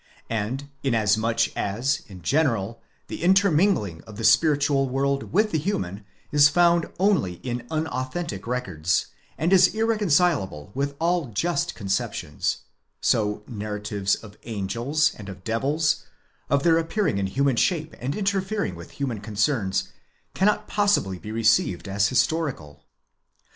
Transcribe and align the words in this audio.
And 0.31 0.67
inasmuch 0.81 1.55
as, 1.55 2.01
in 2.07 2.23
general, 2.23 2.81
the 3.05 3.21
intermingling 3.21 4.03
of 4.05 4.15
the 4.17 4.23
spiritual 4.23 4.89
world 4.89 5.31
with 5.31 5.51
the 5.51 5.59
human 5.59 6.05
is 6.31 6.49
found 6.49 6.87
only 6.97 7.33
in 7.43 7.67
unauthentic 7.69 8.47
records, 8.47 9.05
and 9.37 9.53
is 9.53 9.75
irreconcilable 9.75 10.71
with 10.73 10.95
all 10.97 11.27
just 11.27 11.75
conceptions; 11.75 12.63
so 12.99 13.43
natratives 13.47 14.15
of 14.15 14.39
angels 14.45 15.13
and 15.19 15.29
of 15.29 15.43
devils, 15.43 16.03
of 16.49 16.63
their 16.63 16.79
appearing 16.79 17.19
in 17.19 17.27
human 17.27 17.55
shape 17.55 17.95
and 17.99 18.15
interfering 18.15 18.73
with 18.73 18.89
human 18.97 19.19
concerns, 19.19 19.89
cannot 20.33 20.67
possibly 20.67 21.19
be 21.19 21.31
received 21.31 21.87
as 21.87 22.07
historical. 22.07 22.85